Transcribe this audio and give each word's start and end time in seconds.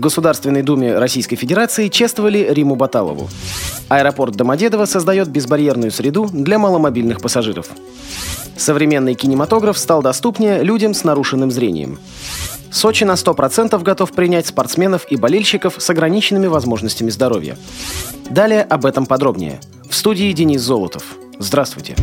В 0.00 0.02
Государственной 0.02 0.62
Думе 0.62 0.98
Российской 0.98 1.36
Федерации 1.36 1.88
чествовали 1.88 2.48
Риму 2.50 2.74
Баталову. 2.74 3.28
Аэропорт 3.90 4.34
Домодедово 4.34 4.86
создает 4.86 5.28
безбарьерную 5.28 5.90
среду 5.90 6.26
для 6.32 6.58
маломобильных 6.58 7.20
пассажиров. 7.20 7.66
Современный 8.56 9.12
кинематограф 9.12 9.76
стал 9.76 10.00
доступнее 10.00 10.62
людям 10.62 10.94
с 10.94 11.04
нарушенным 11.04 11.50
зрением. 11.50 11.98
Сочи 12.70 13.04
на 13.04 13.12
100% 13.12 13.78
готов 13.82 14.12
принять 14.12 14.46
спортсменов 14.46 15.04
и 15.10 15.16
болельщиков 15.16 15.74
с 15.76 15.90
ограниченными 15.90 16.46
возможностями 16.46 17.10
здоровья. 17.10 17.58
Далее 18.30 18.62
об 18.62 18.86
этом 18.86 19.04
подробнее. 19.04 19.60
В 19.90 19.94
студии 19.94 20.32
Денис 20.32 20.62
Золотов. 20.62 21.04
Здравствуйте. 21.38 21.94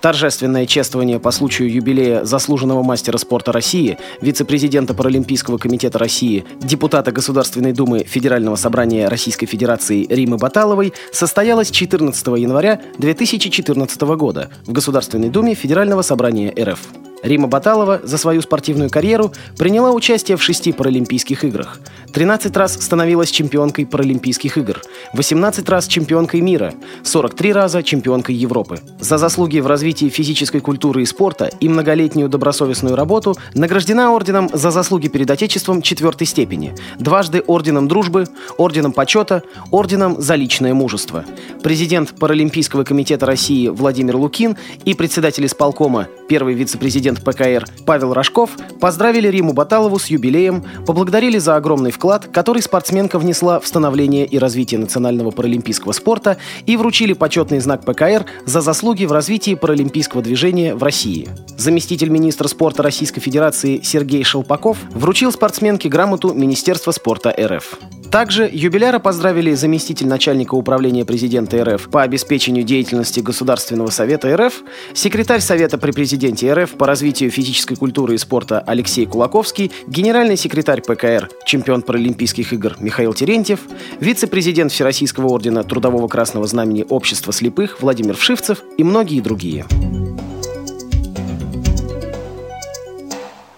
Торжественное 0.00 0.64
чествование 0.64 1.20
по 1.20 1.30
случаю 1.30 1.70
юбилея 1.70 2.24
заслуженного 2.24 2.82
мастера 2.82 3.18
спорта 3.18 3.52
России, 3.52 3.98
вице-президента 4.22 4.94
Паралимпийского 4.94 5.58
комитета 5.58 5.98
России, 5.98 6.44
депутата 6.58 7.12
Государственной 7.12 7.72
Думы 7.72 8.04
Федерального 8.04 8.56
собрания 8.56 9.08
Российской 9.08 9.44
Федерации 9.44 10.06
Римы 10.08 10.38
Баталовой 10.38 10.94
состоялось 11.12 11.70
14 11.70 12.26
января 12.38 12.80
2014 12.96 14.00
года 14.16 14.48
в 14.64 14.72
Государственной 14.72 15.28
Думе 15.28 15.54
Федерального 15.54 16.00
собрания 16.00 16.54
РФ. 16.58 16.80
Рима 17.22 17.48
Баталова 17.48 18.00
за 18.02 18.18
свою 18.18 18.40
спортивную 18.40 18.90
карьеру 18.90 19.32
приняла 19.58 19.90
участие 19.90 20.36
в 20.36 20.42
шести 20.42 20.72
Паралимпийских 20.72 21.44
играх. 21.44 21.78
13 22.12 22.56
раз 22.56 22.74
становилась 22.74 23.30
чемпионкой 23.30 23.86
Паралимпийских 23.86 24.56
игр, 24.58 24.80
18 25.14 25.68
раз 25.68 25.86
чемпионкой 25.86 26.40
мира, 26.40 26.74
43 27.02 27.52
раза 27.52 27.82
чемпионкой 27.82 28.34
Европы. 28.34 28.80
За 29.00 29.18
заслуги 29.18 29.58
в 29.58 29.66
развитии 29.66 30.08
физической 30.08 30.60
культуры 30.60 31.02
и 31.02 31.06
спорта 31.06 31.50
и 31.60 31.68
многолетнюю 31.68 32.28
добросовестную 32.28 32.96
работу 32.96 33.36
награждена 33.54 34.12
орденом 34.12 34.48
за 34.52 34.70
заслуги 34.70 35.08
перед 35.08 35.30
Отечеством 35.30 35.82
четвертой 35.82 36.26
степени, 36.26 36.74
дважды 36.98 37.42
орденом 37.46 37.88
дружбы, 37.88 38.26
орденом 38.56 38.92
почета, 38.92 39.42
орденом 39.70 40.20
за 40.20 40.34
личное 40.34 40.74
мужество. 40.74 41.24
Президент 41.62 42.18
Паралимпийского 42.18 42.84
комитета 42.84 43.26
России 43.26 43.68
Владимир 43.68 44.16
Лукин 44.16 44.56
и 44.84 44.94
председатель 44.94 45.46
исполкома, 45.46 46.08
первый 46.28 46.54
вице-президент 46.54 46.90
президент 46.90 47.24
ПКР 47.24 47.64
Павел 47.86 48.12
Рожков 48.12 48.50
поздравили 48.80 49.28
Риму 49.28 49.52
Баталову 49.52 49.98
с 49.98 50.06
юбилеем, 50.06 50.64
поблагодарили 50.86 51.38
за 51.38 51.56
огромный 51.56 51.92
вклад, 52.00 52.28
который 52.32 52.62
спортсменка 52.62 53.18
внесла 53.18 53.60
в 53.60 53.66
становление 53.66 54.24
и 54.24 54.38
развитие 54.38 54.80
национального 54.80 55.32
паралимпийского 55.32 55.92
спорта 55.92 56.38
и 56.64 56.78
вручили 56.78 57.12
почетный 57.12 57.60
знак 57.60 57.84
ПКР 57.84 58.24
за 58.46 58.62
заслуги 58.62 59.04
в 59.04 59.12
развитии 59.12 59.54
паралимпийского 59.54 60.22
движения 60.22 60.74
в 60.74 60.82
России. 60.82 61.28
Заместитель 61.58 62.08
министра 62.08 62.48
спорта 62.48 62.82
Российской 62.82 63.20
Федерации 63.20 63.82
Сергей 63.82 64.24
Шелпаков 64.24 64.78
вручил 64.94 65.30
спортсменке 65.30 65.90
грамоту 65.90 66.32
Министерства 66.32 66.92
спорта 66.92 67.36
РФ. 67.38 67.78
Также 68.10 68.50
юбиляра 68.52 68.98
поздравили 68.98 69.54
заместитель 69.54 70.08
начальника 70.08 70.54
управления 70.54 71.04
президента 71.04 71.62
РФ 71.62 71.90
по 71.90 72.02
обеспечению 72.02 72.64
деятельности 72.64 73.20
Государственного 73.20 73.90
совета 73.90 74.36
РФ, 74.36 74.62
секретарь 74.94 75.40
Совета 75.40 75.78
при 75.78 75.92
президенте 75.92 76.52
РФ 76.52 76.70
по 76.72 76.88
развитию 76.88 77.30
физической 77.30 77.76
культуры 77.76 78.14
и 78.14 78.18
спорта 78.18 78.58
Алексей 78.66 79.06
Кулаковский, 79.06 79.70
генеральный 79.86 80.36
секретарь 80.36 80.82
ПКР, 80.82 81.28
чемпион 81.44 81.82
Паралимпийских 81.90 82.52
игр 82.52 82.76
Михаил 82.78 83.12
Терентьев, 83.14 83.58
вице-президент 83.98 84.70
Всероссийского 84.70 85.26
ордена 85.26 85.64
Трудового 85.64 86.06
Красного 86.06 86.46
Знамени 86.46 86.86
Общества 86.88 87.32
слепых 87.32 87.82
Владимир 87.82 88.16
Вшивцев 88.16 88.62
и 88.78 88.84
многие 88.84 89.20
другие. 89.20 89.66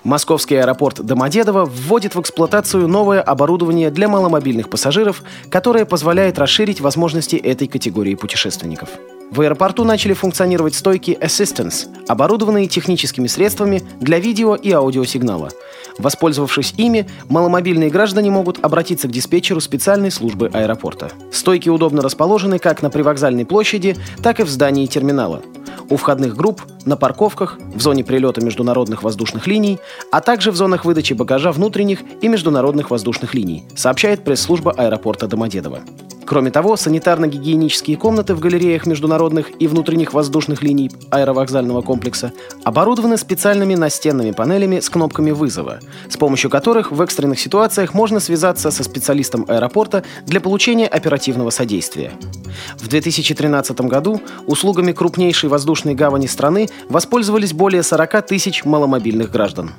Московский 0.03 0.55
аэропорт 0.55 1.03
Домодедово 1.03 1.67
вводит 1.67 2.15
в 2.15 2.23
эксплуатацию 2.23 2.89
новое 2.89 3.21
оборудование 3.21 3.91
для 3.91 4.09
маломобильных 4.09 4.71
пассажиров, 4.71 5.23
которое 5.51 5.85
позволяет 5.85 6.39
расширить 6.39 6.81
возможности 6.81 7.37
этой 7.37 7.69
категории 7.69 8.15
путешественников. 8.15 8.89
В 9.33 9.41
аэропорту 9.41 9.85
начали 9.85 10.13
функционировать 10.13 10.75
стойки 10.75 11.17
Assistance, 11.19 11.89
оборудованные 12.07 12.67
техническими 12.67 13.27
средствами 13.27 13.83
для 13.99 14.19
видео 14.19 14.57
и 14.57 14.71
аудиосигнала. 14.71 15.49
Воспользовавшись 15.97 16.75
ими, 16.77 17.09
маломобильные 17.31 17.89
граждане 17.89 18.31
могут 18.31 18.63
обратиться 18.63 19.09
к 19.09 19.11
диспетчеру 19.11 19.63
специальной 19.63 20.11
службы 20.11 20.51
аэропорта. 20.53 21.11
Стойки 21.33 21.71
удобно 21.71 22.03
расположены 22.03 22.59
как 22.59 22.83
на 22.83 22.91
привокзальной 22.91 23.47
площади, 23.47 23.97
так 24.23 24.39
и 24.39 24.43
в 24.43 24.51
здании 24.51 24.85
терминала– 24.85 25.41
у 25.89 25.97
входных 25.97 26.37
групп, 26.37 26.63
на 26.85 26.97
парковках, 26.97 27.59
в 27.75 27.81
зоне 27.81 28.05
прилета 28.05 28.41
международных 28.41 29.03
воздушных 29.03 29.47
линий, 29.47 29.79
а 30.11 30.21
также 30.21 30.51
в 30.51 30.57
зонах 30.57 30.85
выдачи 30.85 31.13
багажа 31.13 31.53
внутренних 31.53 32.01
и 32.21 32.29
международных 32.29 32.91
воздушных 32.91 33.35
линий, 33.35 33.65
сообщает 33.75 34.25
пресс-служба 34.25 34.73
аэропорта 34.73 35.27
Домодедово. 35.27 35.81
Кроме 36.27 36.51
того, 36.51 36.77
санитарно-гигиенические 36.77 37.97
комнаты 37.97 38.35
в 38.35 38.41
галереях 38.41 38.87
международных 38.87 39.51
и 39.61 39.67
внутренних 39.67 40.13
воздушных 40.13 40.63
линий 40.63 40.91
аэровокзального 41.11 41.83
комплекса 41.83 42.33
оборудованы 42.65 43.17
специальными 43.17 43.75
настенными 43.75 44.31
панелями 44.31 44.81
с 44.81 44.89
кнопками 44.89 45.31
вызова, 45.31 45.81
с 46.09 46.17
помощью 46.17 46.51
которых 46.51 46.93
в 46.93 47.01
экстренных 47.03 47.41
ситуациях 47.41 47.95
можно 47.95 48.21
связаться 48.21 48.71
со 48.71 48.85
специалистом 48.85 49.45
аэропорта 49.49 50.05
для 50.27 50.41
получения 50.41 50.87
оперативного 50.87 51.51
содействия. 51.51 52.13
В 52.79 52.89
2013 52.89 53.81
году 53.83 54.21
услугами 54.47 54.93
крупнейшей 54.93 55.49
воздушной 55.49 55.95
гавани 55.95 56.27
страны 56.27 56.69
воспользовались 56.89 57.53
более 57.53 57.83
40 57.83 58.27
тысяч 58.27 58.65
маломобильных 58.65 59.31
граждан. 59.31 59.73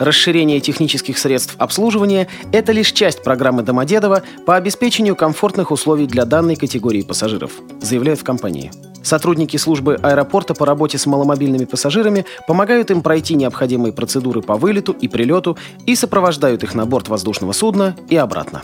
Расширение 0.00 0.60
технических 0.60 1.18
средств 1.18 1.56
обслуживания– 1.58 2.26
это 2.52 2.72
лишь 2.72 2.90
часть 2.90 3.22
программы 3.22 3.62
Домодедово 3.62 4.22
по 4.46 4.56
обеспечению 4.56 5.14
комфортных 5.14 5.70
условий 5.70 6.06
для 6.06 6.24
данной 6.24 6.56
категории 6.56 7.02
пассажиров, 7.02 7.52
заявляют 7.82 8.18
в 8.18 8.24
компании. 8.24 8.72
Сотрудники 9.02 9.58
службы 9.58 9.98
аэропорта 10.00 10.54
по 10.54 10.64
работе 10.64 10.96
с 10.96 11.04
маломобильными 11.04 11.66
пассажирами 11.66 12.24
помогают 12.48 12.90
им 12.90 13.02
пройти 13.02 13.34
необходимые 13.34 13.92
процедуры 13.92 14.40
по 14.40 14.56
вылету 14.56 14.92
и 14.92 15.06
прилету 15.06 15.58
и 15.84 15.94
сопровождают 15.94 16.64
их 16.64 16.74
на 16.74 16.86
борт 16.86 17.08
воздушного 17.08 17.52
судна 17.52 17.94
и 18.08 18.16
обратно. 18.16 18.62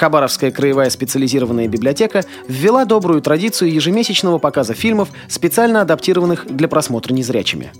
Хабаровская 0.00 0.50
краевая 0.50 0.88
специализированная 0.88 1.68
библиотека 1.68 2.24
ввела 2.48 2.86
добрую 2.86 3.20
традицию 3.20 3.70
ежемесячного 3.70 4.38
показа 4.38 4.72
фильмов, 4.72 5.10
специально 5.28 5.82
адаптированных 5.82 6.46
для 6.46 6.68
просмотра 6.68 7.12
незрячими. 7.12 7.70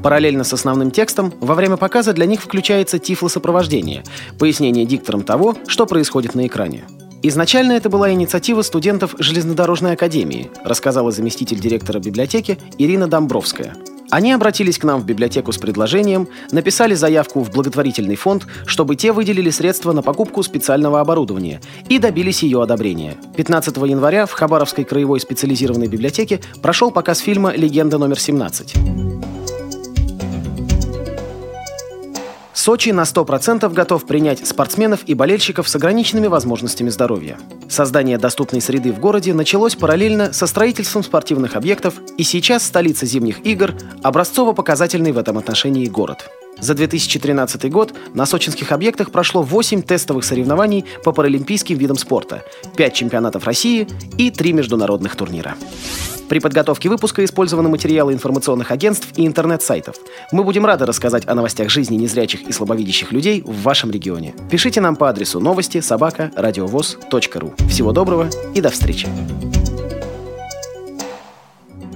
Параллельно 0.00 0.44
с 0.44 0.52
основным 0.52 0.92
текстом, 0.92 1.34
во 1.40 1.56
время 1.56 1.76
показа 1.76 2.12
для 2.12 2.26
них 2.26 2.40
включается 2.42 3.00
тифлосопровождение, 3.00 4.04
пояснение 4.38 4.86
диктором 4.86 5.24
того, 5.24 5.56
что 5.66 5.86
происходит 5.86 6.36
на 6.36 6.46
экране. 6.46 6.84
Изначально 7.24 7.72
это 7.72 7.88
была 7.88 8.12
инициатива 8.12 8.62
студентов 8.62 9.16
Железнодорожной 9.18 9.94
академии, 9.94 10.52
рассказала 10.62 11.10
заместитель 11.10 11.58
директора 11.58 11.98
библиотеки 11.98 12.56
Ирина 12.78 13.08
Домбровская– 13.08 13.74
они 14.10 14.32
обратились 14.32 14.78
к 14.78 14.84
нам 14.84 15.00
в 15.00 15.06
библиотеку 15.06 15.52
с 15.52 15.58
предложением, 15.58 16.28
написали 16.50 16.94
заявку 16.94 17.42
в 17.42 17.50
благотворительный 17.50 18.16
фонд, 18.16 18.46
чтобы 18.66 18.96
те 18.96 19.12
выделили 19.12 19.50
средства 19.50 19.92
на 19.92 20.02
покупку 20.02 20.42
специального 20.42 21.00
оборудования 21.00 21.60
и 21.88 21.98
добились 21.98 22.42
ее 22.42 22.62
одобрения. 22.62 23.16
15 23.36 23.76
января 23.76 24.26
в 24.26 24.32
Хабаровской 24.32 24.84
краевой 24.84 25.20
специализированной 25.20 25.88
библиотеке 25.88 26.40
прошел 26.62 26.90
показ 26.90 27.18
фильма 27.18 27.52
«Легенда 27.54 27.98
номер 27.98 28.16
17». 28.16 29.13
Сочи 32.64 32.92
на 32.92 33.02
100% 33.02 33.70
готов 33.74 34.06
принять 34.06 34.46
спортсменов 34.46 35.00
и 35.04 35.12
болельщиков 35.12 35.68
с 35.68 35.76
ограниченными 35.76 36.28
возможностями 36.28 36.88
здоровья. 36.88 37.36
Создание 37.68 38.16
доступной 38.16 38.62
среды 38.62 38.90
в 38.90 39.00
городе 39.00 39.34
началось 39.34 39.74
параллельно 39.74 40.32
со 40.32 40.46
строительством 40.46 41.02
спортивных 41.02 41.56
объектов, 41.56 41.96
и 42.16 42.22
сейчас 42.22 42.64
столица 42.64 43.04
зимних 43.04 43.44
игр– 43.44 43.74
образцово-показательный 44.02 45.12
в 45.12 45.18
этом 45.18 45.36
отношении 45.36 45.86
город. 45.88 46.30
За 46.60 46.74
2013 46.74 47.70
год 47.70 47.94
на 48.14 48.26
сочинских 48.26 48.72
объектах 48.72 49.10
прошло 49.10 49.42
8 49.42 49.82
тестовых 49.82 50.24
соревнований 50.24 50.84
по 51.04 51.12
паралимпийским 51.12 51.76
видам 51.76 51.96
спорта, 51.96 52.42
5 52.76 52.94
чемпионатов 52.94 53.44
России 53.44 53.86
и 54.18 54.30
3 54.30 54.52
международных 54.52 55.16
турнира. 55.16 55.56
При 56.28 56.38
подготовке 56.38 56.88
выпуска 56.88 57.24
использованы 57.24 57.68
материалы 57.68 58.12
информационных 58.12 58.70
агентств 58.70 59.08
и 59.16 59.26
интернет-сайтов. 59.26 59.96
Мы 60.32 60.42
будем 60.42 60.64
рады 60.64 60.86
рассказать 60.86 61.28
о 61.28 61.34
новостях 61.34 61.70
жизни 61.70 61.96
незрячих 61.96 62.42
и 62.42 62.52
слабовидящих 62.52 63.12
людей 63.12 63.42
в 63.42 63.62
вашем 63.62 63.90
регионе. 63.90 64.34
Пишите 64.50 64.80
нам 64.80 64.96
по 64.96 65.08
адресу 65.08 65.40
новости 65.40 65.80
собака 65.80 66.30
ру. 66.36 67.54
Всего 67.68 67.92
доброго 67.92 68.30
и 68.54 68.60
до 68.60 68.70
встречи! 68.70 69.06